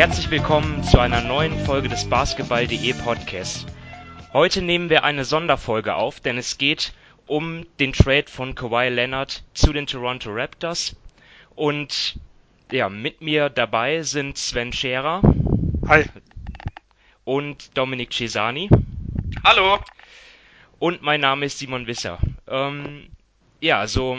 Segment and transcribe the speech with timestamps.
[0.00, 3.66] Herzlich willkommen zu einer neuen Folge des Basketball.de Podcasts.
[4.32, 6.94] Heute nehmen wir eine Sonderfolge auf, denn es geht
[7.26, 10.96] um den Trade von Kawhi Leonard zu den Toronto Raptors.
[11.54, 12.18] Und
[12.72, 15.20] ja, mit mir dabei sind Sven Scherer.
[15.86, 16.06] Hi.
[17.24, 18.70] Und Dominik Cesani.
[19.44, 19.80] Hallo.
[20.78, 22.18] Und mein Name ist Simon Wisser.
[22.48, 23.10] Ähm,
[23.60, 24.18] ja, so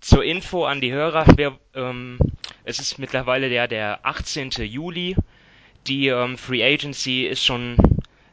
[0.00, 1.24] zur Info an die Hörer.
[1.38, 2.18] Wir, ähm,
[2.66, 4.50] es ist mittlerweile der, der 18.
[4.50, 5.16] Juli.
[5.86, 7.76] Die ähm, Free Agency ist schon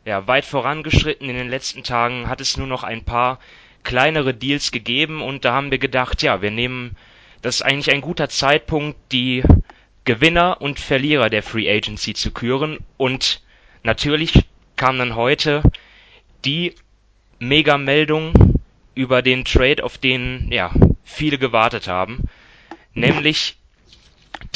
[0.05, 1.29] ja, weit vorangeschritten.
[1.29, 3.39] In den letzten Tagen hat es nur noch ein paar
[3.83, 6.97] kleinere Deals gegeben und da haben wir gedacht, ja, wir nehmen,
[7.43, 9.43] das ist eigentlich ein guter Zeitpunkt, die
[10.03, 13.41] Gewinner und Verlierer der Free Agency zu küren und
[13.83, 14.45] natürlich
[14.77, 15.61] kam dann heute
[16.43, 16.73] die
[17.37, 18.33] Mega-Meldung
[18.95, 20.73] über den Trade, auf den ja
[21.03, 22.23] viele gewartet haben,
[22.93, 23.57] nämlich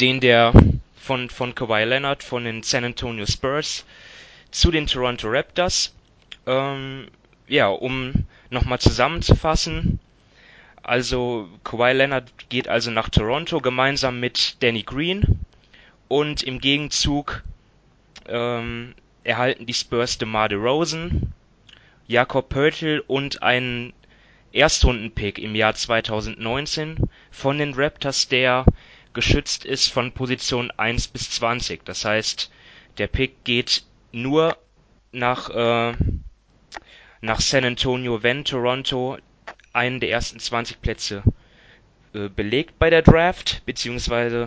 [0.00, 0.52] den der
[0.96, 3.84] von von Kawhi Leonard von den San Antonio Spurs
[4.50, 5.94] zu den Toronto Raptors.
[6.46, 7.08] Ähm,
[7.46, 9.98] ja, um nochmal zusammenzufassen.
[10.82, 15.40] Also Kawhi Leonard geht also nach Toronto gemeinsam mit Danny Green
[16.08, 17.42] und im Gegenzug
[18.26, 21.32] ähm, erhalten die Spurs DeMar DeRozan,
[22.06, 23.92] Jakob Pörtl und einen
[24.52, 26.96] Erstrundenpick im Jahr 2019
[27.30, 28.64] von den Raptors, der
[29.18, 31.84] geschützt ist von Position 1 bis 20.
[31.84, 32.52] Das heißt,
[32.98, 34.56] der Pick geht nur
[35.10, 35.92] nach, äh,
[37.20, 39.18] nach San Antonio, wenn Toronto
[39.72, 41.24] einen der ersten 20 Plätze
[42.14, 44.46] äh, belegt bei der Draft, beziehungsweise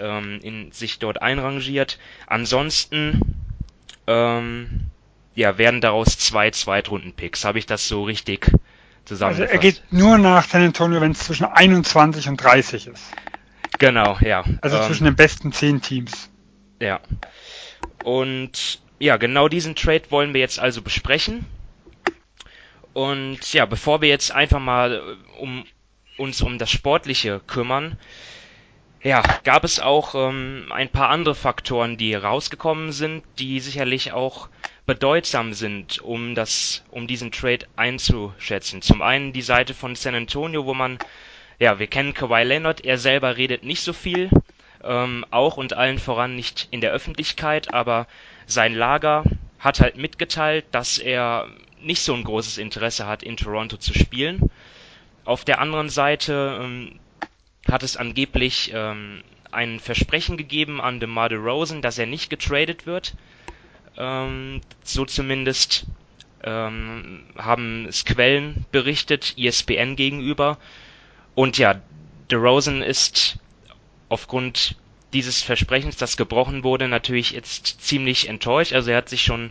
[0.00, 2.00] ähm, in, sich dort einrangiert.
[2.26, 3.20] Ansonsten
[4.08, 4.90] ähm,
[5.36, 7.44] ja, werden daraus zwei Zweitrunden-Picks.
[7.44, 8.50] Habe ich das so richtig
[9.04, 9.52] zusammengefasst?
[9.52, 13.12] Also er geht nur nach San Antonio, wenn es zwischen 21 und 30 ist.
[13.78, 14.44] Genau, ja.
[14.60, 16.30] Also ähm, zwischen den besten zehn Teams.
[16.80, 17.00] Ja.
[18.04, 21.46] Und ja, genau diesen Trade wollen wir jetzt also besprechen.
[22.92, 25.64] Und ja, bevor wir jetzt einfach mal äh, um
[26.16, 27.96] uns um das Sportliche kümmern,
[29.02, 34.48] ja, gab es auch ähm, ein paar andere Faktoren, die rausgekommen sind, die sicherlich auch
[34.86, 38.82] bedeutsam sind, um das, um diesen Trade einzuschätzen.
[38.82, 40.98] Zum einen die Seite von San Antonio, wo man,
[41.58, 44.30] ja, wir kennen Kawhi Leonard, er selber redet nicht so viel,
[44.84, 48.06] ähm, auch und allen voran nicht in der Öffentlichkeit, aber
[48.46, 49.24] sein Lager
[49.58, 51.48] hat halt mitgeteilt, dass er
[51.80, 54.50] nicht so ein großes Interesse hat, in Toronto zu spielen.
[55.24, 56.98] Auf der anderen Seite ähm,
[57.66, 63.14] hat es angeblich ähm, ein Versprechen gegeben an DeMar DeRozan, dass er nicht getradet wird.
[63.96, 65.86] Ähm, so zumindest
[66.44, 70.58] ähm, haben es Quellen berichtet, ESPN gegenüber.
[71.38, 71.80] Und ja,
[72.32, 73.38] DeRozan ist
[74.08, 74.74] aufgrund
[75.12, 78.72] dieses Versprechens, das gebrochen wurde, natürlich jetzt ziemlich enttäuscht.
[78.72, 79.50] Also er hat sich schon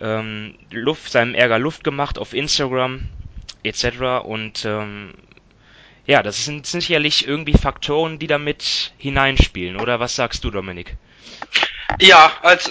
[0.00, 3.06] ähm, Luft, seinem Ärger Luft gemacht auf Instagram
[3.64, 4.24] etc.
[4.24, 5.12] Und ähm,
[6.06, 10.96] ja, das sind sicherlich irgendwie Faktoren, die damit hineinspielen, oder was sagst du, Dominik?
[12.00, 12.70] Ja, also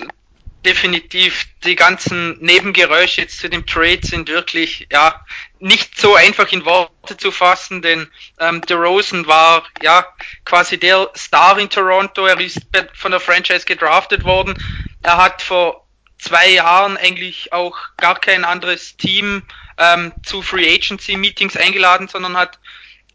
[0.65, 5.23] definitiv die ganzen Nebengeräusche jetzt zu dem Trade sind wirklich ja
[5.59, 8.09] nicht so einfach in Worte zu fassen, denn
[8.39, 10.05] ähm, DeRozan war ja
[10.45, 12.25] quasi der Star in Toronto.
[12.25, 12.61] Er ist
[12.93, 14.53] von der Franchise gedraftet worden.
[15.01, 15.85] Er hat vor
[16.17, 19.43] zwei Jahren eigentlich auch gar kein anderes Team
[19.77, 22.59] ähm, zu Free Agency Meetings eingeladen, sondern hat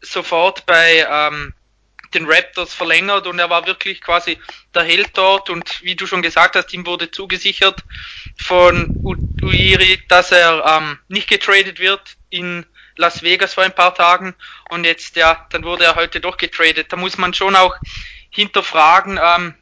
[0.01, 1.53] sofort bei ähm,
[2.13, 4.37] den Raptors verlängert und er war wirklich quasi
[4.73, 7.83] der Held dort und wie du schon gesagt hast, ihm wurde zugesichert
[8.35, 8.91] von
[9.41, 12.65] Uiri, dass er ähm, nicht getradet wird in
[12.95, 14.35] Las Vegas vor ein paar Tagen
[14.69, 16.91] und jetzt ja, dann wurde er heute doch getradet.
[16.91, 17.75] Da muss man schon auch
[18.29, 19.55] hinterfragen, ähm,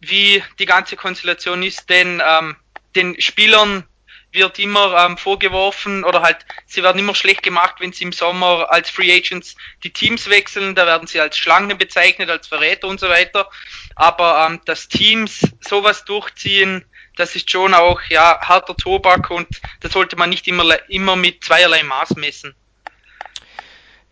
[0.00, 2.56] wie die ganze Konstellation ist, denn ähm,
[2.94, 3.86] den Spielern
[4.36, 8.68] wird immer ähm, vorgeworfen oder halt, sie werden immer schlecht gemacht, wenn sie im Sommer
[8.70, 13.00] als Free Agents die Teams wechseln, da werden sie als Schlangen bezeichnet, als Verräter und
[13.00, 13.50] so weiter.
[13.96, 16.84] Aber ähm, dass Teams sowas durchziehen,
[17.16, 19.48] das ist schon auch ja harter Tobak und
[19.80, 22.54] das sollte man nicht immer, immer mit zweierlei Maß messen.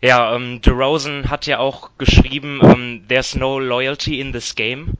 [0.01, 4.93] Ja, ähm, DeRozan hat ja auch geschrieben, ähm, there's no loyalty in this game.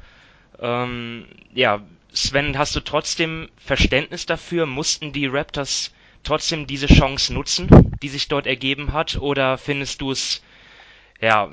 [0.59, 1.81] Ähm, ja,
[2.15, 4.65] Sven, hast du trotzdem Verständnis dafür?
[4.65, 5.91] Mussten die Raptors
[6.23, 9.17] trotzdem diese Chance nutzen, die sich dort ergeben hat?
[9.17, 10.41] Oder findest du es
[11.21, 11.51] ja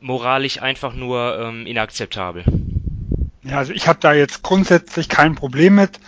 [0.00, 2.44] moralisch einfach nur ähm, inakzeptabel?
[3.42, 5.98] Ja, also ich habe da jetzt grundsätzlich kein Problem mit.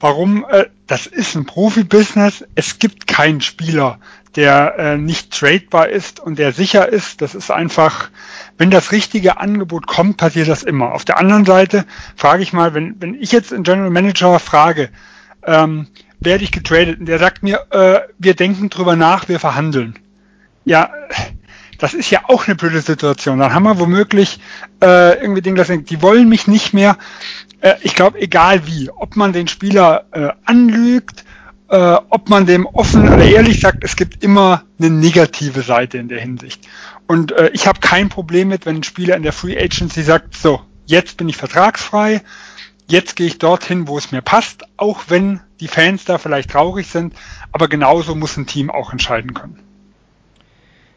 [0.00, 0.44] Warum?
[0.48, 2.44] Äh, das ist ein Profibusiness.
[2.54, 4.00] Es gibt keinen Spieler,
[4.36, 7.20] der äh, nicht tradebar ist und der sicher ist.
[7.20, 8.10] Das ist einfach,
[8.58, 10.92] wenn das richtige Angebot kommt, passiert das immer.
[10.92, 11.84] Auf der anderen Seite
[12.16, 14.90] frage ich mal, wenn, wenn ich jetzt einen General Manager frage,
[15.44, 15.88] ähm,
[16.20, 19.98] werde ich getradet und der sagt mir, äh, wir denken drüber nach, wir verhandeln.
[20.64, 20.90] Ja,
[21.78, 23.40] das ist ja auch eine blöde Situation.
[23.40, 24.38] Dann haben wir womöglich
[24.80, 26.96] äh, irgendwie Dinge, das die wollen mich nicht mehr.
[27.60, 31.24] Äh, ich glaube, egal wie, ob man den Spieler äh, anlügt,
[31.72, 36.08] äh, ob man dem offen oder ehrlich sagt, es gibt immer eine negative Seite in
[36.08, 36.68] der Hinsicht.
[37.06, 40.36] Und äh, ich habe kein Problem mit, wenn ein Spieler in der Free Agency sagt,
[40.36, 42.20] so, jetzt bin ich vertragsfrei,
[42.88, 46.88] jetzt gehe ich dorthin, wo es mir passt, auch wenn die Fans da vielleicht traurig
[46.88, 47.14] sind,
[47.52, 49.58] aber genauso muss ein Team auch entscheiden können.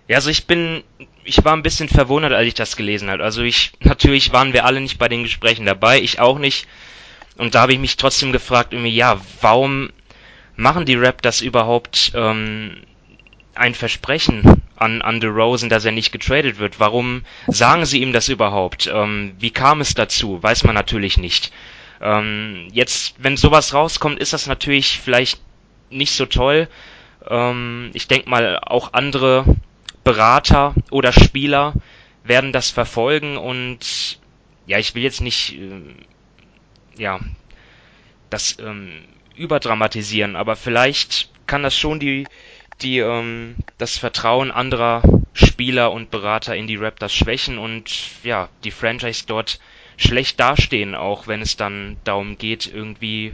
[0.10, 0.84] Ja, also ich bin,
[1.24, 3.24] ich war ein bisschen verwundert, als ich das gelesen habe.
[3.24, 6.68] Also ich, natürlich waren wir alle nicht bei den Gesprächen dabei, ich auch nicht.
[7.38, 9.90] Und da habe ich mich trotzdem gefragt, irgendwie, ja, warum
[10.56, 12.78] machen die Rap das überhaupt ähm,
[13.56, 16.80] ein Versprechen an, an Rosen, dass er nicht getradet wird?
[16.80, 18.88] Warum sagen sie ihm das überhaupt?
[18.94, 20.42] Ähm, wie kam es dazu?
[20.42, 21.52] Weiß man natürlich nicht.
[22.02, 25.40] Ähm, jetzt, wenn sowas rauskommt, ist das natürlich vielleicht
[25.90, 26.68] nicht so toll.
[27.28, 29.46] Ähm, ich denke mal, auch andere
[30.04, 31.74] Berater oder Spieler
[32.24, 34.20] werden das verfolgen und
[34.68, 35.82] ja, ich will jetzt nicht äh,
[36.98, 37.20] ja
[38.30, 38.92] das ähm,
[39.38, 42.26] überdramatisieren, aber vielleicht kann das schon die
[42.82, 45.02] die ähm, das Vertrauen anderer
[45.34, 47.92] Spieler und Berater in die Raptors schwächen und
[48.24, 49.60] ja, die Franchise dort
[49.98, 53.34] schlecht dastehen, auch wenn es dann darum geht, irgendwie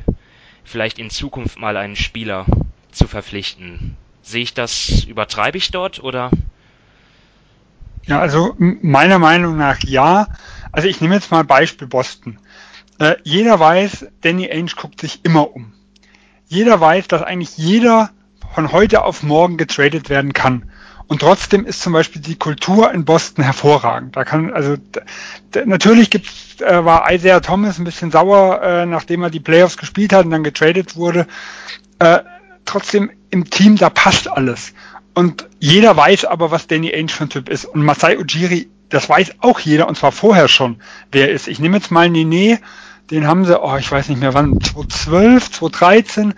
[0.63, 2.45] vielleicht in Zukunft mal einen Spieler
[2.91, 3.97] zu verpflichten.
[4.21, 6.29] Sehe ich das, übertreibe ich dort oder?
[8.05, 10.27] Ja, also meiner Meinung nach ja.
[10.71, 12.39] Also ich nehme jetzt mal Beispiel Boston.
[12.99, 15.73] Äh, jeder weiß, Danny Ainge guckt sich immer um.
[16.51, 18.09] Jeder weiß, dass eigentlich jeder
[18.53, 20.69] von heute auf morgen getradet werden kann.
[21.07, 24.17] Und trotzdem ist zum Beispiel die Kultur in Boston hervorragend.
[24.17, 24.75] Da kann, also
[25.63, 30.11] natürlich gibt's, äh, war Isaiah Thomas ein bisschen sauer, äh, nachdem er die Playoffs gespielt
[30.11, 31.25] hat und dann getradet wurde.
[31.99, 32.19] Äh,
[32.65, 34.73] trotzdem im Team, da passt alles.
[35.13, 37.63] Und jeder weiß aber, was Danny Ainge für ein Typ ist.
[37.63, 40.81] Und Masai Ujiri, das weiß auch jeder, und zwar vorher schon,
[41.13, 41.47] wer er ist.
[41.47, 42.59] Ich nehme jetzt mal Nene,
[43.09, 46.33] den haben sie, oh, ich weiß nicht mehr wann, 2012, 2013,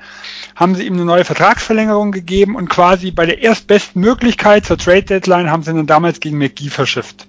[0.56, 5.04] haben sie ihm eine neue Vertragsverlängerung gegeben und quasi bei der erstbesten Möglichkeit zur Trade
[5.04, 7.28] Deadline haben sie ihn dann damals gegen McGee verschifft.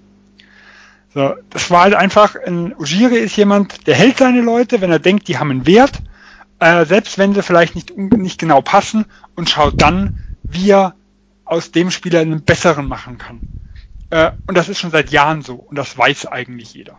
[1.13, 4.99] So, das war halt einfach, ein Ujiri ist jemand, der hält seine Leute, wenn er
[4.99, 6.03] denkt, die haben einen Wert,
[6.59, 9.05] äh, selbst wenn sie vielleicht nicht, nicht genau passen
[9.37, 10.95] und schaut dann, wie er
[11.45, 13.41] aus dem Spieler einen besseren machen kann.
[14.11, 16.99] Äh, und das ist schon seit Jahren so und das weiß eigentlich jeder.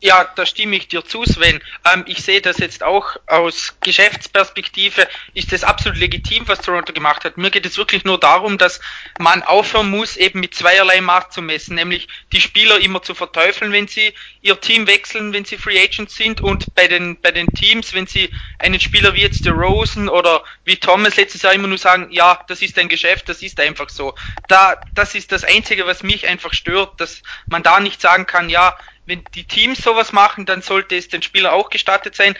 [0.00, 1.60] Ja, da stimme ich dir zu, Sven.
[1.92, 7.24] Ähm, ich sehe das jetzt auch aus Geschäftsperspektive, ist das absolut legitim, was Toronto gemacht
[7.24, 7.36] hat.
[7.36, 8.80] Mir geht es wirklich nur darum, dass
[9.18, 13.72] man aufhören muss, eben mit zweierlei Macht zu messen, nämlich die Spieler immer zu verteufeln,
[13.72, 17.48] wenn sie ihr Team wechseln, wenn sie Free Agents sind und bei den, bei den
[17.48, 18.30] Teams, wenn sie
[18.60, 22.40] einen Spieler wie jetzt der Rosen oder wie Thomas letztes Jahr immer nur sagen, ja,
[22.46, 24.14] das ist ein Geschäft, das ist einfach so.
[24.46, 28.48] Da, das ist das Einzige, was mich einfach stört, dass man da nicht sagen kann,
[28.48, 28.76] ja,
[29.08, 32.36] wenn die Teams sowas machen, dann sollte es den Spielern auch gestattet sein,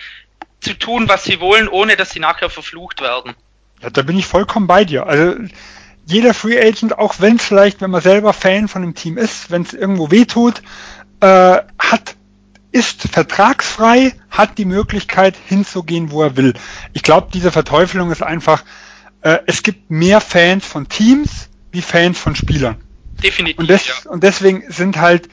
[0.61, 3.35] zu tun, was sie wollen, ohne dass sie nachher verflucht werden.
[3.83, 5.07] Ja, da bin ich vollkommen bei dir.
[5.07, 5.37] Also
[6.05, 9.51] jeder Free Agent, auch wenn es vielleicht, wenn man selber Fan von einem Team ist,
[9.51, 10.63] wenn es irgendwo wehtut,
[11.21, 12.17] äh, hat
[12.71, 16.53] ist vertragsfrei, hat die Möglichkeit hinzugehen, wo er will.
[16.93, 18.63] Ich glaube, diese Verteufelung ist einfach,
[19.23, 22.77] äh, es gibt mehr Fans von Teams wie Fans von Spielern.
[23.23, 23.59] Definitiv.
[23.59, 24.11] Und, des, ja.
[24.11, 25.29] und deswegen sind halt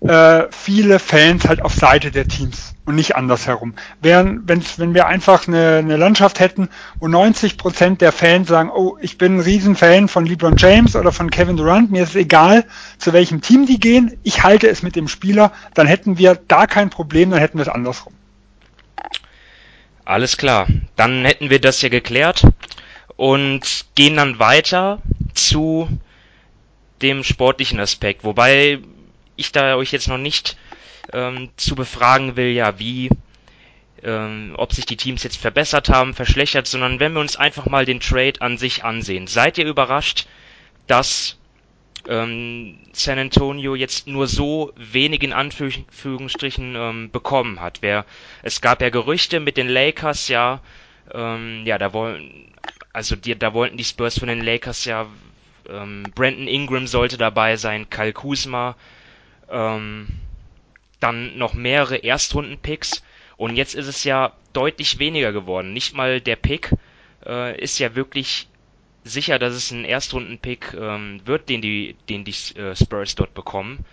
[0.00, 3.74] äh, viele Fans halt auf Seite der Teams und nicht andersherum.
[4.00, 8.70] Während, wenn's, wenn wir einfach eine, eine Landschaft hätten, wo 90 Prozent der Fans sagen,
[8.74, 12.64] oh, ich bin ein Riesenfan von LeBron James oder von Kevin Durant, mir ist egal,
[12.98, 16.66] zu welchem Team die gehen, ich halte es mit dem Spieler, dann hätten wir da
[16.66, 18.14] kein Problem, dann hätten wir es andersrum.
[20.04, 20.66] Alles klar,
[20.96, 22.44] dann hätten wir das ja geklärt
[23.16, 25.00] und gehen dann weiter
[25.34, 25.88] zu
[27.02, 28.80] dem sportlichen Aspekt, wobei
[29.40, 30.56] ich da euch jetzt noch nicht
[31.12, 33.10] ähm, zu befragen will, ja, wie,
[34.02, 37.84] ähm, ob sich die Teams jetzt verbessert haben, verschlechtert, sondern wenn wir uns einfach mal
[37.84, 39.26] den Trade an sich ansehen.
[39.26, 40.26] Seid ihr überrascht,
[40.86, 41.38] dass
[42.08, 47.78] ähm, San Antonio jetzt nur so wenig in Anführungsstrichen ähm, bekommen hat?
[47.82, 48.06] Wer,
[48.42, 50.60] es gab ja Gerüchte mit den Lakers, ja,
[51.12, 52.52] ähm, ja, da wollen,
[52.92, 55.06] also die, da wollten die Spurs von den Lakers ja,
[55.68, 58.76] ähm, Brandon Ingram sollte dabei sein, Kyle Kuzma,
[59.50, 60.08] ähm,
[61.00, 63.02] dann noch mehrere Erstrunden-Picks
[63.36, 65.72] und jetzt ist es ja deutlich weniger geworden.
[65.72, 66.72] Nicht mal der Pick
[67.24, 68.48] äh, ist ja wirklich
[69.04, 73.84] sicher, dass es ein Erstrunden-Pick ähm, wird, den die, den die äh, Spurs dort bekommen.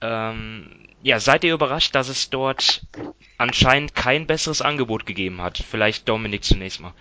[0.00, 2.82] Ähm, ja, seid ihr überrascht, dass es dort
[3.38, 5.58] anscheinend kein besseres Angebot gegeben hat?
[5.58, 6.92] Vielleicht Dominik zunächst mal.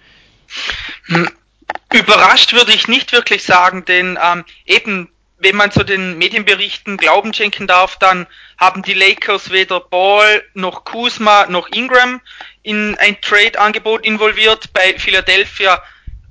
[1.06, 1.30] Hm,
[1.94, 5.10] überrascht würde ich nicht wirklich sagen, denn ähm, eben
[5.42, 10.86] wenn man zu den Medienberichten Glauben schenken darf, dann haben die Lakers weder Ball noch
[10.86, 12.22] Kuzma noch Ingram
[12.62, 14.72] in ein Trade-Angebot involviert.
[14.74, 15.82] Bei Philadelphia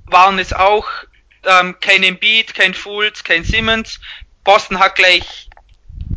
[0.05, 0.87] waren es auch
[1.43, 3.99] ähm, kein Embiid, kein Fultz, kein Simmons.
[4.45, 5.49] Boston hat gleich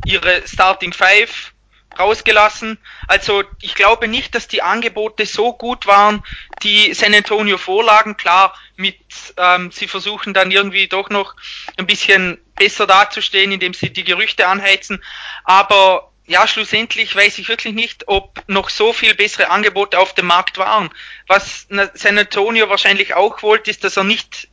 [0.06, 1.52] ihre Starting Five
[1.98, 2.78] rausgelassen.
[3.08, 6.22] Also ich glaube nicht, dass die Angebote so gut waren,
[6.62, 8.16] die San Antonio vorlagen.
[8.16, 8.96] Klar, mit
[9.36, 11.34] ähm, sie versuchen dann irgendwie doch noch
[11.76, 15.02] ein bisschen besser dazustehen, indem sie die Gerüchte anheizen.
[15.44, 20.26] Aber ja, schlussendlich weiß ich wirklich nicht, ob noch so viel bessere Angebote auf dem
[20.26, 20.90] Markt waren.
[21.26, 24.48] Was San Antonio wahrscheinlich auch wollte, ist, dass er nicht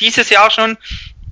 [0.00, 0.78] dieses Jahr schon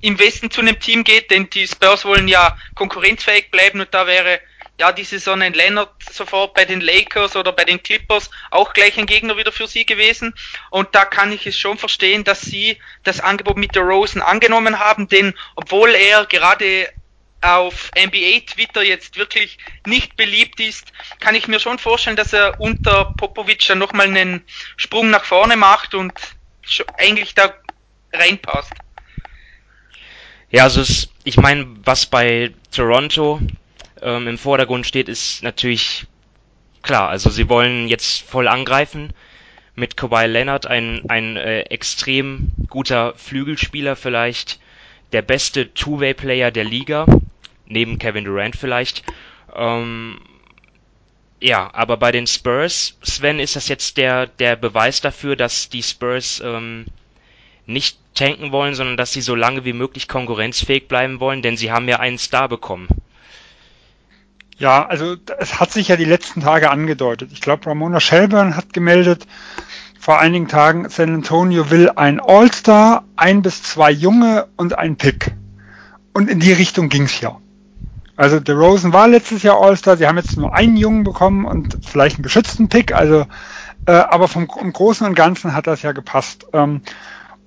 [0.01, 4.05] im Westen zu einem Team geht, denn die Spurs wollen ja konkurrenzfähig bleiben und da
[4.05, 4.41] wäre
[4.79, 8.97] ja die Saison ein Leonard sofort bei den Lakers oder bei den Clippers auch gleich
[8.97, 10.33] ein Gegner wieder für sie gewesen.
[10.71, 14.79] Und da kann ich es schon verstehen, dass sie das Angebot mit der Rosen angenommen
[14.79, 16.89] haben, denn obwohl er gerade
[17.41, 22.59] auf NBA Twitter jetzt wirklich nicht beliebt ist, kann ich mir schon vorstellen, dass er
[22.61, 24.43] unter Popovic dann nochmal einen
[24.77, 26.13] Sprung nach vorne macht und
[26.97, 27.53] eigentlich da
[28.13, 28.73] reinpasst.
[30.51, 33.41] Ja, also es, ich meine, was bei Toronto
[34.03, 36.05] ähm, im Vordergrund steht, ist natürlich
[36.81, 37.09] klar.
[37.09, 39.13] Also sie wollen jetzt voll angreifen
[39.75, 44.59] mit Kawhi Leonard, ein, ein äh, extrem guter Flügelspieler, vielleicht
[45.11, 47.05] der beste Two-Way-Player der Liga
[47.65, 49.03] neben Kevin Durant vielleicht.
[49.55, 50.19] Ähm,
[51.39, 55.83] ja, aber bei den Spurs, Sven, ist das jetzt der, der Beweis dafür, dass die
[55.83, 56.85] Spurs ähm,
[57.65, 61.71] nicht tanken wollen, sondern dass sie so lange wie möglich konkurrenzfähig bleiben wollen, denn sie
[61.71, 62.87] haben ja einen Star bekommen.
[64.63, 67.33] Ja, also es hat sich ja die letzten Tage angedeutet.
[67.33, 69.27] Ich glaube, Ramona Shelburne hat gemeldet
[69.99, 75.33] vor einigen Tagen, San Antonio will ein All-Star, ein bis zwei Junge und ein Pick.
[76.13, 77.39] Und in die Richtung ging's ja.
[78.15, 81.79] Also der Rosen war letztes Jahr All-Star, sie haben jetzt nur einen Jungen bekommen und
[81.85, 83.25] vielleicht einen geschützten Pick, also
[83.85, 86.45] äh, aber vom im Großen und Ganzen hat das ja gepasst.
[86.53, 86.83] Ähm,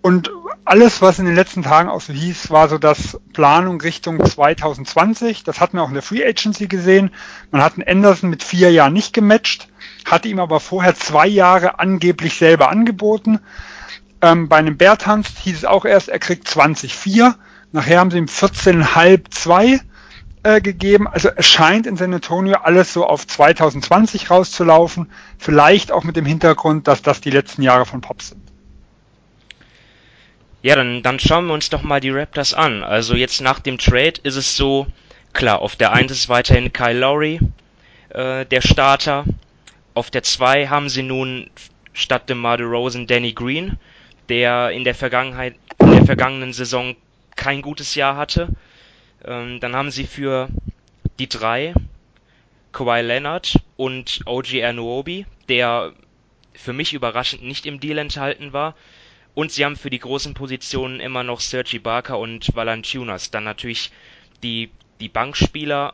[0.02, 0.30] und
[0.66, 5.44] alles, was in den letzten Tagen auch so hieß, war so das Planung Richtung 2020.
[5.44, 7.10] Das hatten wir auch in der Free Agency gesehen.
[7.52, 9.68] Man hat einen Anderson mit vier Jahren nicht gematcht,
[10.04, 13.38] hatte ihm aber vorher zwei Jahre angeblich selber angeboten.
[14.20, 17.34] Ähm, bei einem Bertanz hieß es auch erst, er kriegt 20,4.
[17.70, 19.80] Nachher haben sie ihm 14,5, 2
[20.42, 21.06] äh, gegeben.
[21.06, 25.10] Also es scheint in San Antonio alles so auf 2020 rauszulaufen.
[25.38, 28.55] Vielleicht auch mit dem Hintergrund, dass das die letzten Jahre von Pop sind.
[30.66, 32.82] Ja, dann, dann schauen wir uns doch mal die Raptors an.
[32.82, 34.88] Also jetzt nach dem Trade ist es so,
[35.32, 37.38] klar, auf der 1 ist weiterhin Kyle Lowry,
[38.08, 39.24] äh, der Starter.
[39.94, 41.48] Auf der 2 haben sie nun
[41.92, 43.78] statt DeMar DeRozan Danny Green,
[44.28, 46.96] der in der Vergangenheit, in der vergangenen Saison
[47.36, 48.48] kein gutes Jahr hatte.
[49.24, 50.48] Ähm, dann haben sie für
[51.20, 51.74] die drei
[52.72, 55.92] Kawhi Leonard und OG Anuobi, der
[56.54, 58.74] für mich überraschend nicht im Deal enthalten war.
[59.36, 63.30] Und sie haben für die großen Positionen immer noch Sergi Barker und Valanciunas.
[63.30, 63.92] Dann natürlich
[64.42, 65.92] die, die Bankspieler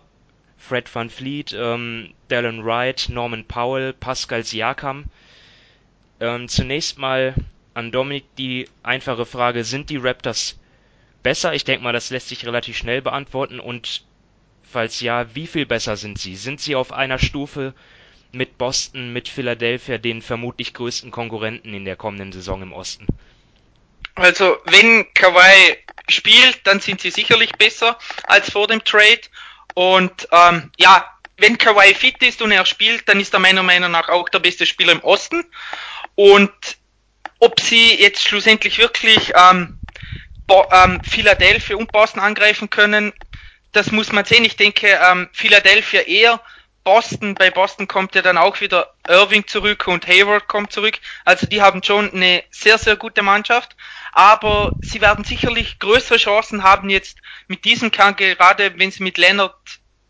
[0.57, 5.07] Fred Van Fleet, ähm, Dallin Wright, Norman Powell, Pascal Siakam.
[6.21, 7.35] Ähm, zunächst mal
[7.75, 10.57] an Dominik die einfache Frage, sind die Raptors
[11.25, 11.53] besser?
[11.53, 13.59] Ich denke mal, das lässt sich relativ schnell beantworten.
[13.59, 14.05] Und
[14.63, 16.37] falls ja, wie viel besser sind sie?
[16.37, 17.75] Sind sie auf einer Stufe
[18.31, 23.09] mit Boston, mit Philadelphia, den vermutlich größten Konkurrenten in der kommenden Saison im Osten?
[24.15, 25.79] Also, wenn Kawhi
[26.09, 29.23] spielt, dann sind sie sicherlich besser als vor dem Trade.
[29.75, 31.05] Und ähm, ja,
[31.39, 34.41] wenn Kawhi fit ist und er spielt, dann ist er meiner Meinung nach auch der
[34.41, 35.45] beste Spieler im Osten.
[36.15, 36.53] Und
[37.39, 39.79] ob sie jetzt schlussendlich wirklich ähm,
[40.71, 43.13] ähm, Philadelphia und Boston angreifen können,
[43.73, 44.45] das muss man sehen.
[44.45, 46.41] Ich denke, ähm, Philadelphia eher.
[46.85, 50.99] Boston, bei Boston kommt ja dann auch wieder Irving zurück und Hayward kommt zurück.
[51.25, 53.77] Also die haben schon eine sehr, sehr gute Mannschaft.
[54.13, 59.19] Aber sie werden sicherlich größere Chancen haben jetzt mit diesem Kern, gerade wenn sie mit
[59.19, 59.57] Leonard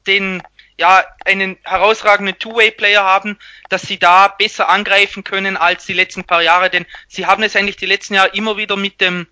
[0.06, 0.42] den
[0.78, 6.42] ja, einen herausragenden Two-Way-Player haben, dass sie da besser angreifen können als die letzten paar
[6.42, 9.28] Jahre, denn sie haben es eigentlich die letzten Jahre immer wieder mit dem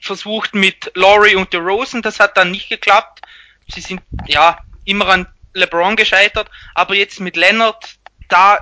[0.00, 3.22] versucht mit Laurie und Rosen, das hat dann nicht geklappt.
[3.68, 7.96] Sie sind ja immer an LeBron gescheitert, aber jetzt mit Leonard,
[8.28, 8.58] da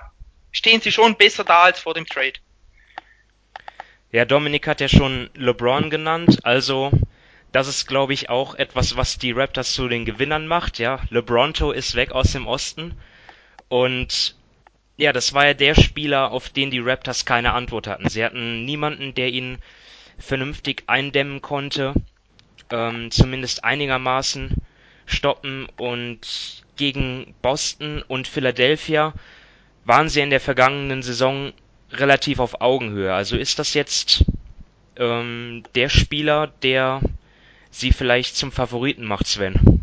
[0.53, 2.35] stehen sie schon besser da als vor dem Trade.
[4.17, 6.91] Ja, Dominik hat ja schon LeBron genannt, also
[7.53, 10.79] das ist, glaube ich, auch etwas, was die Raptors zu den Gewinnern macht.
[10.79, 12.95] Ja, LeBronto ist weg aus dem Osten
[13.69, 14.35] und
[14.97, 18.09] ja, das war ja der Spieler, auf den die Raptors keine Antwort hatten.
[18.09, 19.59] Sie hatten niemanden, der ihn
[20.17, 21.93] vernünftig eindämmen konnte,
[22.71, 24.55] ähm, zumindest einigermaßen
[25.05, 29.13] stoppen und gegen Boston und Philadelphia
[29.85, 31.53] waren sie in der vergangenen Saison
[31.93, 33.13] relativ auf Augenhöhe.
[33.13, 34.25] Also ist das jetzt
[34.97, 37.01] ähm, der Spieler, der
[37.71, 39.81] sie vielleicht zum Favoriten macht, Sven?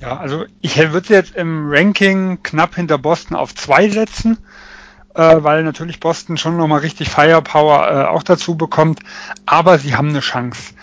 [0.00, 4.38] Ja, also ich würde sie jetzt im Ranking knapp hinter Boston auf zwei setzen,
[5.14, 9.00] äh, weil natürlich Boston schon nochmal richtig Firepower äh, auch dazu bekommt,
[9.46, 10.74] aber sie haben eine Chance.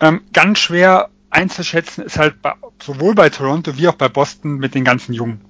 [0.00, 4.74] Ähm, ganz schwer einzuschätzen ist halt bei, sowohl bei Toronto wie auch bei Boston mit
[4.74, 5.40] den ganzen Jungen.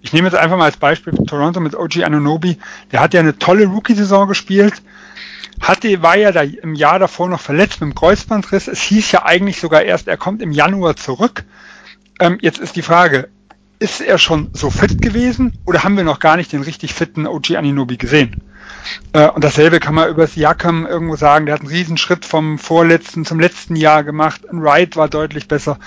[0.00, 2.58] Ich nehme jetzt einfach mal als Beispiel Toronto mit OG Anunobi.
[2.92, 4.82] Der hat ja eine tolle Rookie-Saison gespielt.
[5.60, 8.68] Hatte, war ja da im Jahr davor noch verletzt mit dem Kreuzbandriss.
[8.68, 11.44] Es hieß ja eigentlich sogar erst, er kommt im Januar zurück.
[12.20, 13.28] Ähm, jetzt ist die Frage,
[13.80, 17.26] ist er schon so fit gewesen oder haben wir noch gar nicht den richtig fitten
[17.26, 18.42] OG Aninobi gesehen?
[19.12, 21.46] Äh, und dasselbe kann man über Siakam irgendwo sagen.
[21.46, 24.48] Der hat einen Riesenschritt vom vorletzten zum letzten Jahr gemacht.
[24.48, 25.78] Ein Wright war deutlich besser.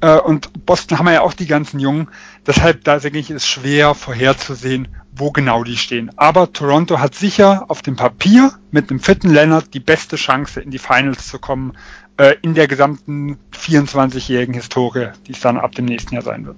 [0.00, 2.08] Äh, und Boston haben wir ja auch die ganzen Jungen.
[2.46, 6.10] Deshalb, da denke ich, ist schwer vorherzusehen, wo genau die stehen.
[6.16, 10.70] Aber Toronto hat sicher auf dem Papier mit einem fitten Leonard die beste Chance, in
[10.70, 11.76] die Finals zu kommen,
[12.16, 16.56] äh, in der gesamten 24-jährigen Historie, die es dann ab dem nächsten Jahr sein wird.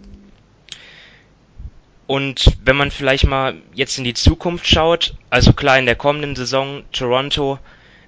[2.06, 6.34] Und wenn man vielleicht mal jetzt in die Zukunft schaut, also klar in der kommenden
[6.34, 7.60] Saison Toronto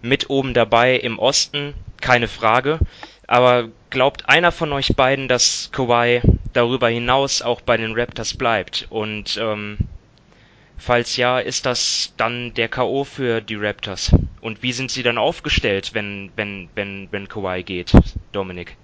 [0.03, 2.81] mit oben dabei im Osten, keine Frage.
[3.29, 6.23] Aber glaubt einer von euch beiden, dass Kawhi
[6.53, 8.87] darüber hinaus auch bei den Raptors bleibt?
[8.91, 9.79] Und ähm,
[10.79, 13.05] falls ja, ist das dann der K.O.
[13.05, 14.11] für die Raptors?
[14.41, 17.93] Und wie sind sie dann aufgestellt, wenn, wenn, wenn, wenn Kawhi geht,
[18.33, 18.77] Dominik?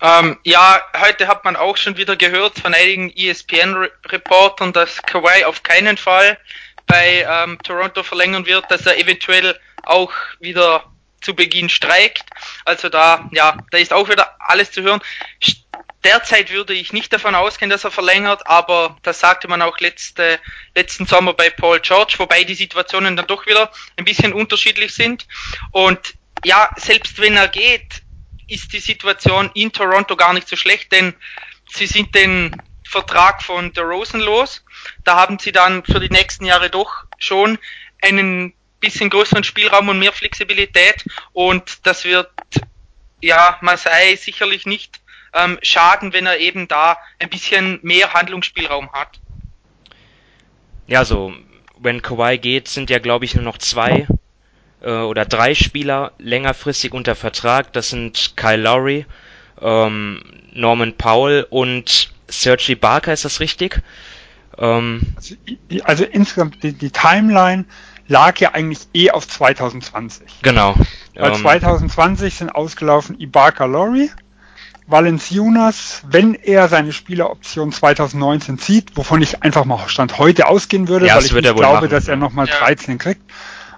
[0.00, 5.62] Ähm, ja, heute hat man auch schon wieder gehört von einigen ESPN-Reportern, dass Kawhi auf
[5.62, 6.38] keinen Fall
[6.86, 10.84] bei ähm, Toronto verlängern wird, dass er eventuell auch wieder
[11.20, 12.24] zu Beginn streikt.
[12.64, 15.00] Also da, ja, da ist auch wieder alles zu hören.
[16.04, 20.38] Derzeit würde ich nicht davon ausgehen, dass er verlängert, aber das sagte man auch letzte,
[20.74, 25.26] letzten Sommer bei Paul George, wobei die Situationen dann doch wieder ein bisschen unterschiedlich sind.
[25.72, 28.02] Und ja, selbst wenn er geht,
[28.46, 31.14] ist die Situation in Toronto gar nicht so schlecht, denn
[31.68, 32.54] sie sind den
[32.88, 34.64] Vertrag von der Rosen los.
[35.02, 37.58] Da haben sie dann für die nächsten Jahre doch schon
[38.00, 38.52] einen
[38.86, 42.30] bisschen größeren Spielraum und mehr Flexibilität und das wird
[43.20, 45.00] ja Masai sicherlich nicht
[45.34, 49.20] ähm, schaden, wenn er eben da ein bisschen mehr Handlungsspielraum hat.
[50.86, 51.34] Ja, so
[51.78, 54.06] wenn Kawhi geht, sind ja glaube ich nur noch zwei
[54.82, 57.72] äh, oder drei Spieler längerfristig unter Vertrag.
[57.72, 59.04] Das sind Kyle Lowry,
[59.60, 60.22] ähm,
[60.52, 63.82] Norman Powell und Sergi Barker, ist das richtig?
[64.58, 65.34] Ähm, also,
[65.84, 67.66] also, insgesamt die, die, Timeline
[68.08, 70.42] lag ja eigentlich eh auf 2020.
[70.42, 70.74] Genau.
[71.14, 74.10] Weil ähm, 2020 sind ausgelaufen Ibaka Lowry,
[74.86, 81.06] Valenciunas, wenn er seine Spieleroption 2019 zieht, wovon ich einfach mal Stand heute ausgehen würde,
[81.06, 81.90] ja, weil ich nicht glaube, machen.
[81.90, 82.58] dass er nochmal ja.
[82.58, 83.22] 13 kriegt.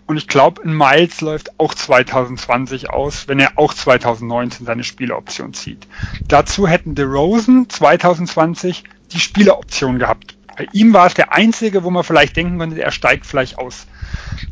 [0.07, 5.53] Und ich glaube, in Miles läuft auch 2020 aus, wenn er auch 2019 seine Spieleroption
[5.53, 5.87] zieht.
[6.27, 10.38] Dazu hätten The Rosen 2020 die Spieleroption gehabt.
[10.59, 13.87] Bei ihm war es der einzige, wo man vielleicht denken könnte, er steigt vielleicht aus.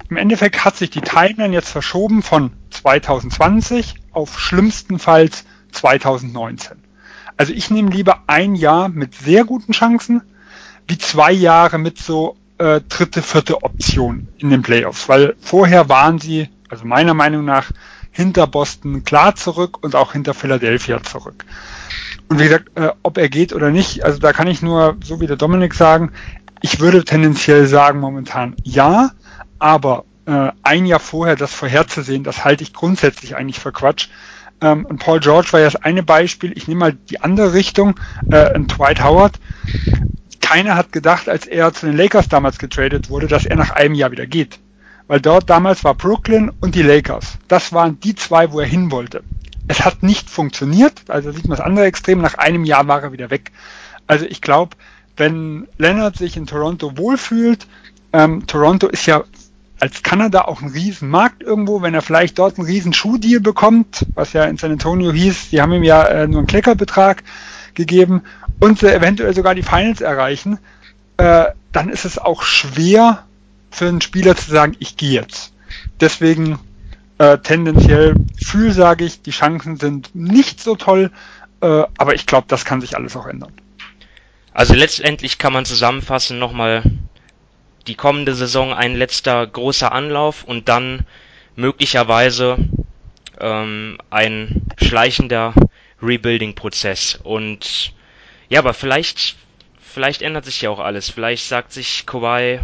[0.09, 6.79] Im Endeffekt hat sich die Timeline jetzt verschoben von 2020 auf schlimmstenfalls 2019.
[7.37, 10.23] Also ich nehme lieber ein Jahr mit sehr guten Chancen,
[10.87, 16.21] wie zwei Jahre mit so äh, dritte, vierte Option in den Playoffs, weil vorher waren
[16.21, 17.73] sie, also meiner Meinung nach,
[18.13, 21.45] hinter Boston klar zurück und auch hinter Philadelphia zurück.
[22.29, 25.21] Und wie gesagt, äh, ob er geht oder nicht, also da kann ich nur, so
[25.21, 26.13] wie der Dominik sagen,
[26.61, 29.11] ich würde tendenziell sagen momentan ja,
[29.59, 34.09] aber äh, ein Jahr vorher das vorherzusehen, das halte ich grundsätzlich eigentlich für Quatsch.
[34.61, 36.53] Ähm, und Paul George war ja das eine Beispiel.
[36.57, 39.39] Ich nehme mal die andere Richtung, äh, ein Dwight Howard
[40.47, 43.95] keiner hat gedacht, als er zu den Lakers damals getradet wurde, dass er nach einem
[43.95, 44.61] Jahr wieder geht.
[45.09, 47.37] Weil dort damals war Brooklyn und die Lakers.
[47.49, 49.25] Das waren die zwei, wo er hin wollte.
[49.69, 53.13] Es hat nicht funktioniert, also sieht man das andere Extrem, nach einem Jahr war er
[53.13, 53.51] wieder weg.
[54.07, 54.77] Also ich glaube,
[55.17, 57.67] wenn Leonard sich in Toronto wohlfühlt,
[58.13, 59.25] ähm, Toronto ist ja
[59.79, 64.33] als Kanada auch ein Riesenmarkt irgendwo, wenn er vielleicht dort einen riesen Schuhdeal bekommt, was
[64.33, 67.23] ja in San Antonio hieß, die haben ihm ja äh, nur einen Kleckerbetrag
[67.75, 68.23] gegeben
[68.59, 70.59] und sie eventuell sogar die Finals erreichen,
[71.19, 73.25] äh, dann ist es auch schwer
[73.71, 75.53] für einen Spieler zu sagen, ich gehe jetzt.
[76.01, 76.59] deswegen
[77.19, 81.11] äh, tendenziell fühl, sage ich, die Chancen sind nicht so toll,
[81.61, 83.53] äh, aber ich glaube, das kann sich alles auch ändern.
[84.53, 86.83] Also letztendlich kann man zusammenfassen nochmal
[87.87, 91.07] die kommende Saison ein letzter großer Anlauf und dann
[91.55, 92.57] möglicherweise
[93.39, 95.55] ähm, ein schleichender
[96.03, 97.21] Rebuilding-Prozess.
[97.23, 97.93] Und
[98.49, 99.37] ja, aber vielleicht,
[99.81, 101.11] vielleicht ändert sich ja auch alles.
[101.11, 102.61] Vielleicht sagt sich Kawhi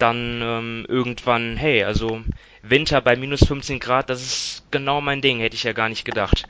[0.00, 2.22] dann ähm, irgendwann, hey, also
[2.62, 6.04] Winter bei minus 15 Grad, das ist genau mein Ding, hätte ich ja gar nicht
[6.04, 6.44] gedacht.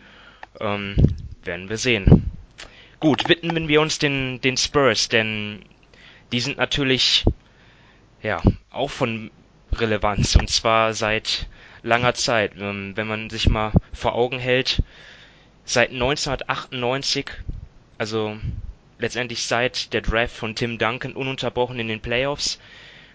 [0.61, 0.97] Ähm,
[1.45, 2.31] werden wir sehen.
[2.99, 5.65] Gut, widmen wir uns den, den Spurs, denn
[6.33, 7.25] die sind natürlich
[8.23, 9.31] ja auch von
[9.73, 11.49] Relevanz und zwar seit
[11.83, 12.53] langer Zeit.
[12.59, 14.83] Ähm, wenn man sich mal vor Augen hält,
[15.65, 17.31] seit 1998,
[17.99, 18.37] also
[18.99, 22.59] letztendlich seit der Draft von Tim Duncan ununterbrochen in den Playoffs,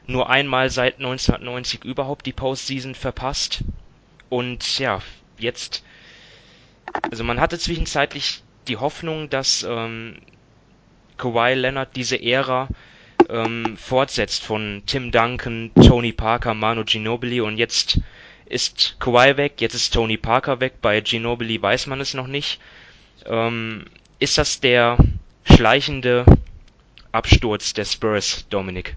[0.08, 3.64] nur einmal seit 1990 überhaupt die Postseason verpasst.
[4.30, 5.02] Und ja,
[5.38, 5.84] jetzt,
[7.10, 10.18] also man hatte zwischenzeitlich die Hoffnung, dass ähm,
[11.18, 12.68] Kawhi Leonard diese Ära
[13.30, 18.00] ähm, fortsetzt von Tim Duncan, Tony Parker, Manu Ginobili und jetzt
[18.46, 22.60] ist Kawhi weg, jetzt ist Tony Parker weg, bei Ginobili weiß man es noch nicht.
[23.26, 23.86] Ähm,
[24.20, 24.98] ist das der
[25.44, 26.26] schleichende
[27.12, 28.96] Absturz der Spurs, Dominik?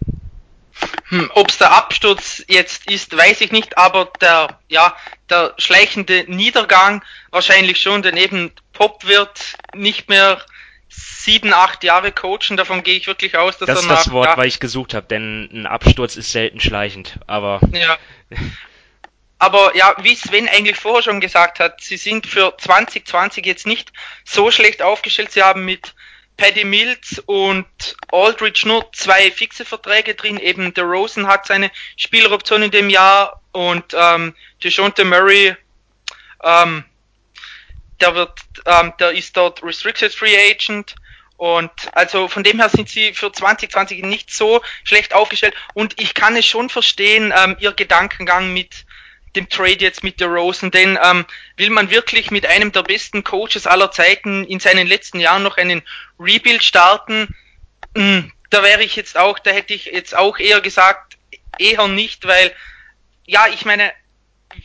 [1.08, 4.94] Hm, Ob es der Absturz jetzt ist, weiß ich nicht, aber der, ja,
[5.30, 10.42] der schleichende Niedergang wahrscheinlich schon, denn eben Pop wird nicht mehr
[10.88, 14.26] sieben, acht Jahre coachen, davon gehe ich wirklich aus, dass das er ist das Wort,
[14.26, 17.60] ja, weil ich gesucht habe, denn ein Absturz ist selten schleichend, aber...
[17.72, 17.98] Ja.
[19.38, 23.92] Aber ja, wie Sven eigentlich vorher schon gesagt hat, sie sind für 2020 jetzt nicht
[24.24, 25.30] so schlecht aufgestellt.
[25.30, 25.94] Sie haben mit
[26.38, 27.66] Paddy Mills und
[28.12, 30.38] Aldridge nur zwei fixe Verträge drin.
[30.38, 35.54] Eben der Rosen hat seine Spieleroption in dem Jahr und ähm, DeJounte Murray,
[36.42, 36.84] ähm,
[38.00, 40.94] der wird, ähm, der ist dort Restricted Free Agent.
[41.36, 45.54] Und also von dem her sind sie für 2020 nicht so schlecht aufgestellt.
[45.74, 48.86] Und ich kann es schon verstehen, ähm, ihr Gedankengang mit
[49.36, 51.24] dem Trade jetzt mit der Rosen, denn ähm,
[51.56, 55.58] will man wirklich mit einem der besten Coaches aller Zeiten in seinen letzten Jahren noch
[55.58, 55.82] einen
[56.18, 57.34] Rebuild starten?
[57.96, 61.18] Hm, da wäre ich jetzt auch, da hätte ich jetzt auch eher gesagt,
[61.58, 62.54] eher nicht, weil
[63.26, 63.92] ja, ich meine,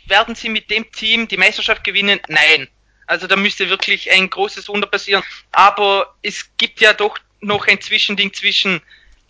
[0.05, 2.19] werden sie mit dem Team die Meisterschaft gewinnen?
[2.27, 2.69] Nein.
[3.05, 5.23] Also da müsste wirklich ein großes Wunder passieren.
[5.51, 8.81] Aber es gibt ja doch noch ein Zwischending zwischen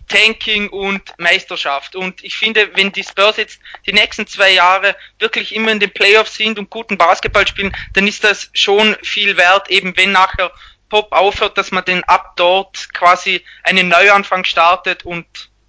[0.08, 1.96] Tanking und Meisterschaft.
[1.96, 5.92] Und ich finde, wenn die Spurs jetzt die nächsten zwei Jahre wirklich immer in den
[5.92, 10.52] Playoffs sind und guten Basketball spielen, dann ist das schon viel wert, eben wenn nachher
[10.94, 15.26] Pop aufhört, dass man den ab dort quasi einen Neuanfang startet und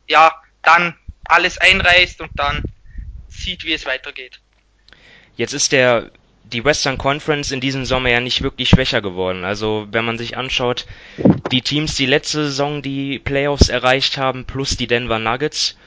[0.06, 2.62] ja, dann alles einreißt und dann
[3.30, 4.40] sieht, wie es weitergeht.
[5.34, 6.10] Jetzt ist der
[6.42, 9.46] die Western Conference in diesem Sommer ja nicht wirklich schwächer geworden.
[9.46, 10.84] Also wenn man sich anschaut,
[11.50, 15.78] die Teams, die letzte Saison die Playoffs erreicht haben, plus die Denver Nuggets,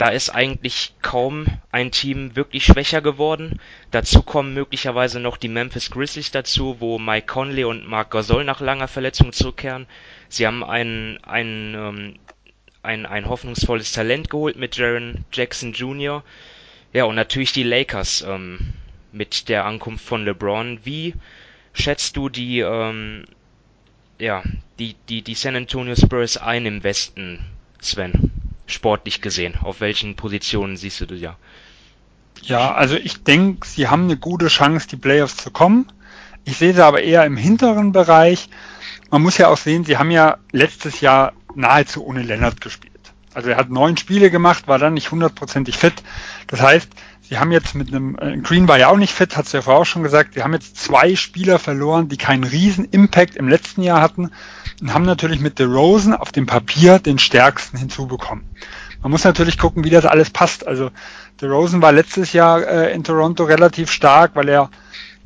[0.00, 3.60] da ist eigentlich kaum ein Team wirklich schwächer geworden.
[3.90, 8.60] Dazu kommen möglicherweise noch die Memphis Grizzlies dazu, wo Mike Conley und Mark Gasol nach
[8.60, 9.86] langer Verletzung zurückkehren.
[10.30, 12.14] Sie haben ein, ein, ähm,
[12.82, 16.24] ein, ein hoffnungsvolles Talent geholt mit Jaron Jackson Jr.
[16.94, 18.22] Ja, und natürlich die Lakers.
[18.26, 18.72] Ähm,
[19.12, 20.80] mit der Ankunft von LeBron.
[20.84, 21.14] Wie
[21.72, 23.24] schätzt du die, ähm,
[24.18, 24.42] ja,
[24.78, 27.44] die, die, die San Antonio Spurs ein im Westen,
[27.80, 28.29] Sven?
[28.70, 29.54] Sportlich gesehen.
[29.62, 31.36] Auf welchen Positionen siehst du das ja?
[32.42, 35.86] Ja, also ich denke, sie haben eine gute Chance, die Playoffs zu kommen.
[36.44, 38.48] Ich sehe sie aber eher im hinteren Bereich.
[39.10, 42.90] Man muss ja auch sehen, sie haben ja letztes Jahr nahezu ohne Lennart gespielt.
[43.34, 45.94] Also er hat neun Spiele gemacht, war dann nicht hundertprozentig fit.
[46.46, 46.88] Das heißt,
[47.30, 49.62] Sie haben jetzt mit einem, äh, Green war ja auch nicht fit, hat es ja
[49.62, 53.46] vorher auch schon gesagt, sie haben jetzt zwei Spieler verloren, die keinen riesen Impact im
[53.46, 54.32] letzten Jahr hatten
[54.80, 58.44] und haben natürlich mit DeRozan auf dem Papier den stärksten hinzubekommen.
[59.00, 60.66] Man muss natürlich gucken, wie das alles passt.
[60.66, 60.90] Also
[61.40, 64.68] DeRozan war letztes Jahr äh, in Toronto relativ stark, weil er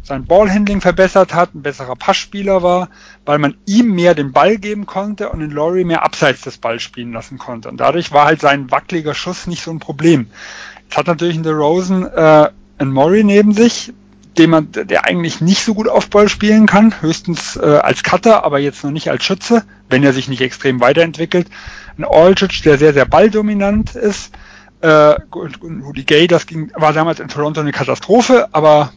[0.02, 2.90] sein Ballhandling verbessert hat, ein besserer Passspieler war,
[3.24, 6.82] weil man ihm mehr den Ball geben konnte und den Laurie mehr abseits des Balls
[6.82, 7.70] spielen lassen konnte.
[7.70, 10.28] Und dadurch war halt sein wackeliger Schuss nicht so ein Problem.
[10.94, 13.92] Jetzt hat natürlich in The Rosen äh, ein Murray neben sich,
[14.38, 18.44] den man, der eigentlich nicht so gut auf Ball spielen kann, höchstens äh, als Cutter,
[18.44, 21.48] aber jetzt noch nicht als Schütze, wenn er sich nicht extrem weiterentwickelt.
[21.98, 24.30] Ein Aldridge, der sehr, sehr balldominant ist.
[24.82, 28.92] Äh, Rudy Gay, das ging, war damals in Toronto eine Katastrophe, aber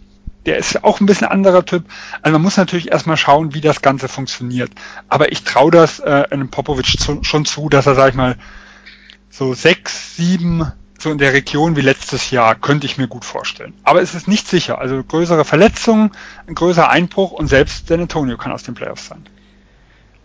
[0.45, 1.83] der ist auch ein bisschen anderer Typ.
[2.21, 4.69] Also man muss natürlich erstmal schauen, wie das Ganze funktioniert.
[5.09, 8.35] Aber ich traue das äh, einem Popovic zu, schon zu, dass er, sag ich mal,
[9.31, 13.73] so sechs, sieben so in der Region wie letztes Jahr, könnte ich mir gut vorstellen.
[13.83, 14.79] Aber es ist nicht sicher.
[14.79, 16.11] Also größere Verletzungen,
[16.47, 19.25] ein größerer Einbruch und selbst San Antonio kann aus den Playoffs sein.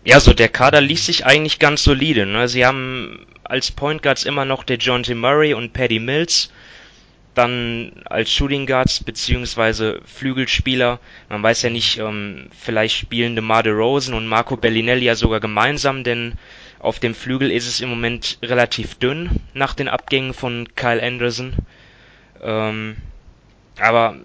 [0.05, 2.25] Ja, so der Kader liest sich eigentlich ganz solide.
[2.25, 2.47] Ne?
[2.47, 5.15] Sie haben als Point Guards immer noch der John T.
[5.15, 6.51] Murray und Paddy Mills.
[7.35, 10.99] Dann als Shooting Guards beziehungsweise Flügelspieler.
[11.29, 16.03] Man weiß ja nicht, ähm, vielleicht spielen DeMar DeRozan und Marco Bellinelli ja sogar gemeinsam,
[16.03, 16.33] denn
[16.83, 21.55] auf dem Flügel ist es im Moment relativ dünn nach den Abgängen von Kyle Anderson.
[22.41, 22.97] Ähm,
[23.79, 24.17] aber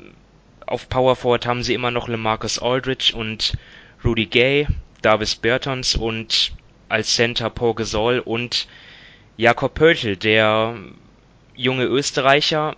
[0.67, 3.57] auf Power Forward haben sie immer noch LeMarcus Aldridge und
[4.05, 4.67] Rudy Gay,
[5.03, 6.53] Davis Bertons und
[6.89, 8.67] als Center Paul Gasol und
[9.37, 10.77] Jakob Pöltl, der
[11.55, 12.75] junge Österreicher,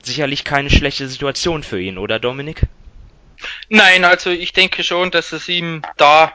[0.00, 2.62] sicherlich keine schlechte Situation für ihn, oder Dominik?
[3.68, 6.32] Nein, also ich denke schon, dass es ihm da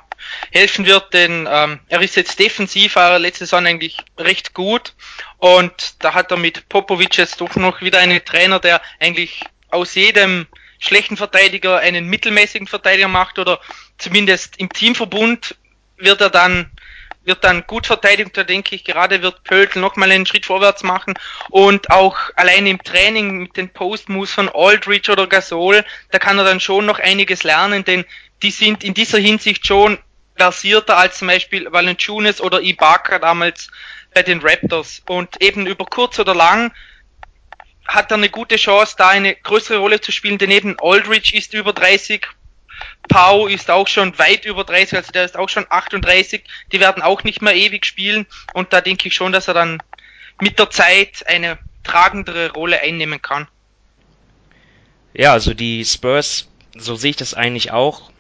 [0.52, 4.94] helfen wird, denn ähm, er ist jetzt defensiv, war letzte Saison eigentlich recht gut
[5.38, 9.96] und da hat er mit Popovic jetzt doch noch wieder einen Trainer, der eigentlich aus
[9.96, 10.48] jedem
[10.80, 13.60] schlechten Verteidiger einen mittelmäßigen Verteidiger macht oder
[13.98, 15.56] zumindest im Teamverbund
[15.98, 16.72] wird er dann
[17.30, 18.36] wird dann gut verteidigt.
[18.36, 21.14] Da denke ich, gerade wird Pöltl nochmal einen Schritt vorwärts machen.
[21.50, 26.44] Und auch allein im Training mit den Post-Moves von Aldridge oder Gasol, da kann er
[26.44, 28.04] dann schon noch einiges lernen, denn
[28.42, 30.00] die sind in dieser Hinsicht schon
[30.40, 33.70] versierter als zum Beispiel Valanciunas oder Ibaka damals
[34.14, 35.02] bei den Raptors.
[35.08, 36.72] Und eben über kurz oder lang
[37.86, 41.54] hat er eine gute Chance, da eine größere Rolle zu spielen, denn eben Aldridge ist
[41.54, 42.26] über 30,
[43.10, 47.02] Pau ist auch schon weit über 30, also der ist auch schon 38, die werden
[47.02, 49.82] auch nicht mehr ewig spielen und da denke ich schon, dass er dann
[50.40, 53.48] mit der Zeit eine tragendere Rolle einnehmen kann.
[55.14, 56.48] Ja, also die Spurs,
[56.78, 58.12] so sehe ich das eigentlich auch,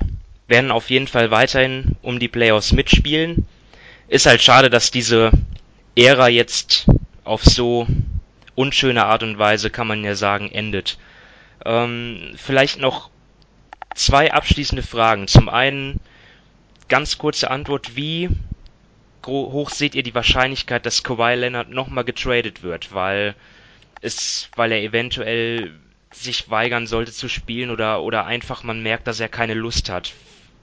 [0.50, 3.46] werden auf jeden Fall weiterhin um die Playoffs mitspielen.
[4.08, 5.32] Ist halt schade, dass diese
[5.96, 6.88] Ära jetzt
[7.24, 7.86] auf so
[8.56, 10.98] unschöne Art und Weise, kann man ja sagen, endet.
[11.66, 13.12] Ähm, vielleicht noch
[13.94, 15.28] zwei abschließende Fragen.
[15.28, 16.00] Zum einen
[16.88, 18.30] ganz kurze Antwort, wie
[19.26, 23.36] hoch seht ihr die Wahrscheinlichkeit, dass Kawhi Leonard nochmal getradet wird, weil
[24.02, 25.72] es, weil er eventuell
[26.12, 30.14] sich weigern sollte zu spielen oder, oder einfach man merkt, dass er keine Lust hat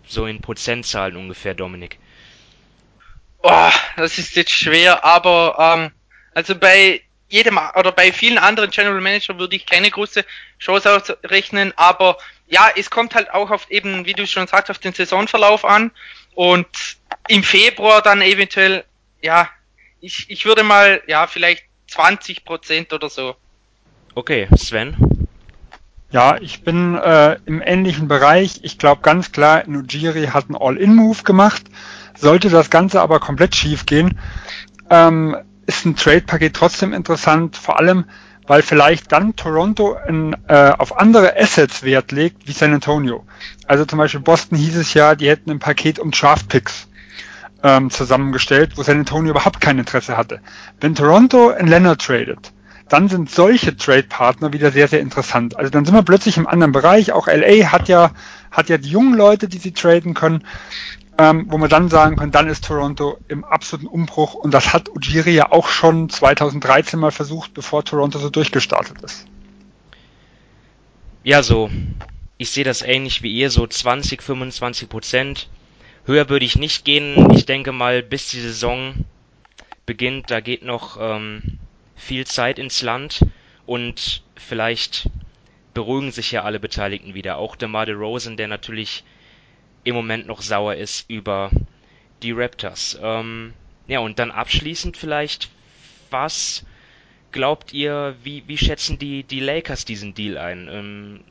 [0.07, 1.99] so in Prozentzahlen ungefähr, Dominik?
[3.43, 5.91] Oh, das ist jetzt schwer, aber ähm,
[6.35, 10.25] also bei jedem oder bei vielen anderen General Manager würde ich keine große
[10.59, 14.79] Chance ausrechnen, aber ja, es kommt halt auch auf eben, wie du schon sagst, auf
[14.79, 15.91] den Saisonverlauf an
[16.35, 16.67] und
[17.29, 18.85] im Februar dann eventuell,
[19.21, 19.51] ja,
[20.01, 23.37] ich, ich würde mal, ja, vielleicht 20 Prozent oder so.
[24.15, 24.97] Okay, Sven?
[26.11, 28.61] Ja, ich bin äh, im ähnlichen Bereich.
[28.63, 31.65] Ich glaube ganz klar, Nujiri hat einen All-In-Move gemacht.
[32.17, 34.19] Sollte das Ganze aber komplett schief gehen,
[34.89, 38.05] ähm, ist ein Trade-Paket trotzdem interessant, vor allem,
[38.47, 43.27] weil vielleicht dann Toronto in, äh, auf andere Assets Wert legt, wie San Antonio.
[43.67, 46.87] Also zum Beispiel Boston hieß es ja, die hätten ein Paket um Draft-Picks
[47.65, 50.41] ähm, zusammengestellt, wo San Antonio überhaupt kein Interesse hatte.
[50.81, 52.53] Wenn Toronto in Leonard tradet,
[52.89, 55.57] dann sind solche Trade-Partner wieder sehr, sehr interessant.
[55.57, 57.13] Also dann sind wir plötzlich im anderen Bereich.
[57.13, 58.13] Auch LA hat ja,
[58.51, 60.45] hat ja die jungen Leute, die sie traden können,
[61.19, 64.35] ähm, wo man dann sagen kann, dann ist Toronto im absoluten Umbruch.
[64.35, 69.27] Und das hat Ujiri ja auch schon 2013 mal versucht, bevor Toronto so durchgestartet ist.
[71.25, 71.71] Ja, so.
[72.39, 75.49] Ich sehe das ähnlich wie ihr, so 20, 25 Prozent.
[76.05, 77.33] Höher würde ich nicht gehen.
[77.33, 78.95] Ich denke mal, bis die Saison
[79.87, 81.59] beginnt, da geht noch ähm,
[81.97, 83.25] viel Zeit ins Land
[83.65, 85.09] und vielleicht
[85.75, 87.39] beruhigen sich ja alle Beteiligten wieder.
[87.39, 89.03] Auch der Marde Rosen, der natürlich
[89.85, 91.51] im Moment noch sauer ist über
[92.23, 92.99] die Raptors.
[93.03, 93.55] Ähm,
[93.87, 95.51] ja, und dann abschließend vielleicht,
[96.11, 96.65] was
[97.33, 100.69] glaubt ihr, wie, wie schätzen die, die Lakers diesen Deal ein?
[100.71, 101.25] Ähm,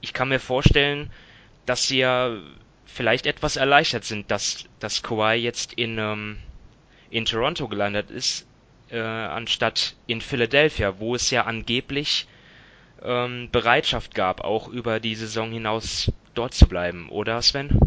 [0.00, 1.10] ich kann mir vorstellen,
[1.66, 2.36] dass sie ja
[2.86, 6.38] vielleicht etwas erleichtert sind, dass, dass Kawhi jetzt in, ähm,
[7.10, 8.46] in Toronto gelandet ist,
[8.94, 12.26] äh, anstatt in Philadelphia, wo es ja angeblich
[13.02, 17.78] ähm, Bereitschaft gab, auch über die Saison hinaus dort zu bleiben, oder Sven?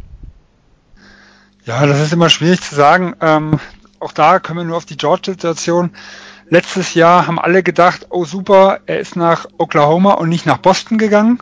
[1.65, 3.15] Ja, das ist immer schwierig zu sagen.
[3.22, 3.60] Ähm,
[4.00, 5.91] auch da können wir nur auf die George-Situation.
[6.50, 10.98] Letztes Jahr haben alle gedacht, oh super, er ist nach Oklahoma und nicht nach Boston
[10.98, 11.39] gegangen.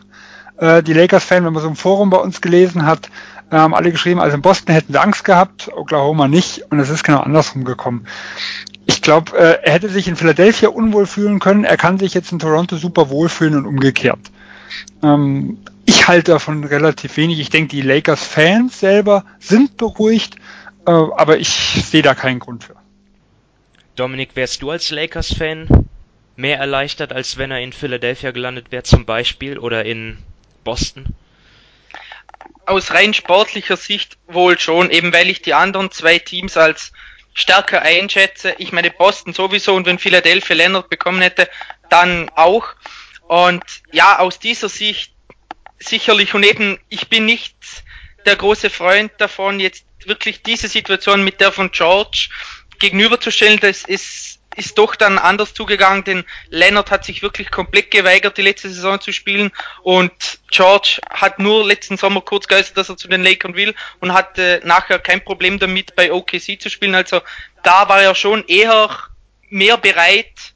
[0.56, 3.10] Äh, die Lakers-Fan, wenn man so ein Forum bei uns gelesen hat,
[3.50, 6.64] haben alle geschrieben, also in Boston hätten sie Angst gehabt, Oklahoma nicht.
[6.70, 8.06] Und es ist genau andersrum gekommen
[8.86, 11.64] ich glaube, äh, er hätte sich in Philadelphia unwohl fühlen können.
[11.64, 14.20] Er kann sich jetzt in Toronto super wohlfühlen und umgekehrt.
[15.02, 17.40] Ähm, ich halte davon relativ wenig.
[17.40, 20.36] Ich denke, die Lakers-Fans selber sind beruhigt,
[20.86, 22.76] äh, aber ich sehe da keinen Grund für.
[23.96, 25.88] Dominik, wärst du als Lakers-Fan
[26.36, 30.18] mehr erleichtert, als wenn er in Philadelphia gelandet wäre zum Beispiel oder in
[30.64, 31.06] Boston?
[32.66, 36.92] Aus rein sportlicher Sicht wohl schon, eben weil ich die anderen zwei Teams als
[37.32, 38.54] stärker einschätze.
[38.58, 41.48] Ich meine Boston sowieso und wenn Philadelphia Leonard bekommen hätte,
[41.90, 42.66] dann auch.
[43.28, 45.12] Und ja, aus dieser Sicht
[45.78, 47.56] sicherlich und eben, ich bin nicht
[48.24, 52.28] der große Freund davon, jetzt wirklich diese Situation mit der von George
[52.78, 53.58] gegenüberzustellen.
[53.60, 58.42] Das ist, ist doch dann anders zugegangen, denn Leonard hat sich wirklich komplett geweigert, die
[58.42, 60.12] letzte Saison zu spielen und
[60.50, 64.60] George hat nur letzten Sommer kurz geäußert, dass er zu den Lakers will und hatte
[64.64, 66.94] nachher kein Problem damit, bei OKC zu spielen.
[66.94, 67.20] Also
[67.62, 68.90] da war er schon eher
[69.48, 70.54] mehr bereit,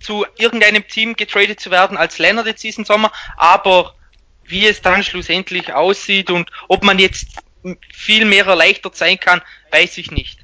[0.00, 3.94] zu irgendeinem Team getradet zu werden als Leonard jetzt diesen Sommer, aber
[4.44, 7.28] wie es dann schlussendlich aussieht und ob man jetzt
[7.92, 10.40] viel mehr erleichtert sein kann, weiß ich nicht.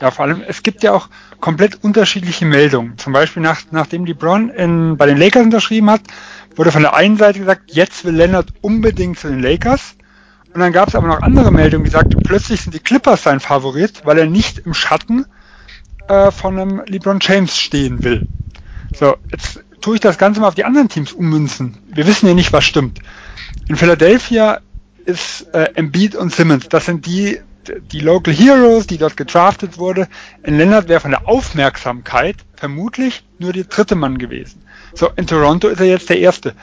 [0.00, 1.08] Ja, vor allem, es gibt ja auch
[1.44, 2.96] komplett unterschiedliche Meldungen.
[2.96, 6.00] Zum Beispiel, nach, nachdem LeBron in, bei den Lakers unterschrieben hat,
[6.56, 9.94] wurde von der einen Seite gesagt, jetzt will Leonard unbedingt zu den Lakers.
[10.54, 13.40] Und dann gab es aber noch andere Meldungen, die sagten, plötzlich sind die Clippers sein
[13.40, 15.26] Favorit, weil er nicht im Schatten
[16.08, 18.26] äh, von einem LeBron James stehen will.
[18.96, 21.76] So, jetzt tue ich das Ganze mal auf die anderen Teams ummünzen.
[21.92, 23.00] Wir wissen ja nicht, was stimmt.
[23.68, 24.60] In Philadelphia
[25.04, 30.08] ist äh, Embiid und Simmons, das sind die, die Local Heroes, die dort gedraftet wurde.
[30.42, 34.62] In Leonard wäre von der Aufmerksamkeit vermutlich nur der dritte Mann gewesen.
[34.94, 36.54] So, in Toronto ist er jetzt der erste.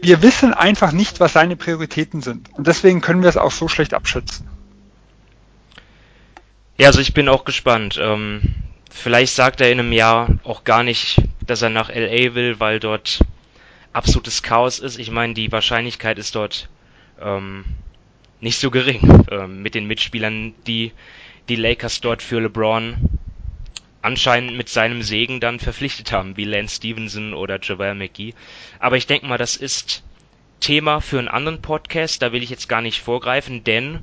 [0.00, 2.52] Wir wissen einfach nicht, was seine Prioritäten sind.
[2.54, 4.48] Und deswegen können wir es auch so schlecht abschätzen.
[6.78, 7.98] Ja, also ich bin auch gespannt.
[8.00, 8.54] Ähm,
[8.90, 12.80] vielleicht sagt er in einem Jahr auch gar nicht, dass er nach LA will, weil
[12.80, 13.20] dort
[13.92, 14.98] absolutes Chaos ist.
[14.98, 16.68] Ich meine, die Wahrscheinlichkeit ist dort
[17.20, 17.64] ähm,
[18.40, 20.92] nicht so gering ähm, mit den Mitspielern, die
[21.48, 22.96] die Lakers dort für LeBron
[24.02, 28.34] anscheinend mit seinem Segen dann verpflichtet haben, wie Lance Stevenson oder JaVale McGee.
[28.78, 30.04] Aber ich denke mal, das ist
[30.60, 34.00] Thema für einen anderen Podcast, da will ich jetzt gar nicht vorgreifen, denn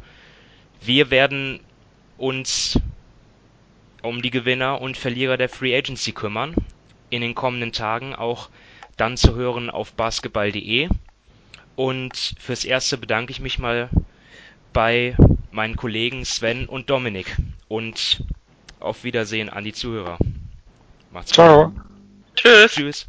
[0.82, 1.62] wir werden
[2.18, 2.80] uns
[4.02, 6.54] um die Gewinner und Verlierer der Free Agency kümmern.
[7.10, 8.50] In den kommenden Tagen auch
[8.98, 10.90] dann zu hören auf basketball.de.
[11.76, 13.90] Und fürs Erste bedanke ich mich mal
[14.74, 15.16] bei
[15.52, 17.38] meinen Kollegen Sven und Dominik.
[17.68, 18.24] Und
[18.80, 20.18] auf Wiedersehen an die Zuhörer.
[21.12, 21.70] Macht's Ciao.
[21.70, 21.76] gut.
[21.76, 21.86] Ciao.
[22.36, 22.72] Tschüss.
[22.74, 23.08] Tschüss.